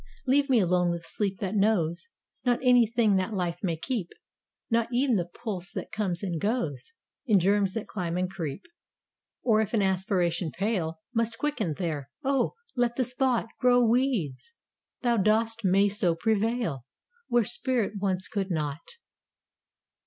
Leave 0.25 0.49
me 0.49 0.57
alone 0.59 0.89
with 0.89 1.05
sleep 1.05 1.37
that 1.37 1.53
knows 1.53 2.07
Not 2.43 2.57
any 2.63 2.87
thing 2.87 3.17
that 3.17 3.35
life 3.35 3.59
may 3.61 3.77
keep 3.77 4.09
Not 4.71 4.91
e'en 4.91 5.15
the 5.15 5.27
pulse 5.27 5.71
that 5.73 5.91
comes 5.91 6.23
and 6.23 6.41
goes 6.41 6.91
In 7.27 7.37
germs 7.39 7.73
that 7.75 7.85
climb 7.87 8.17
and 8.17 8.27
creep. 8.27 8.65
Or 9.43 9.61
if 9.61 9.75
an 9.75 9.83
aspiration 9.83 10.49
pale 10.49 11.01
Must 11.13 11.37
quicken 11.37 11.75
there 11.75 12.09
oh, 12.23 12.55
let 12.75 12.95
the 12.95 13.03
spot 13.03 13.49
Grow 13.59 13.79
weeds! 13.85 14.53
that 15.03 15.23
dost 15.23 15.63
may 15.63 15.87
so 15.87 16.15
prevail, 16.15 16.83
Where 17.27 17.45
spirit 17.45 17.99
once 17.99 18.27
could 18.27 18.49
not! 18.49 18.79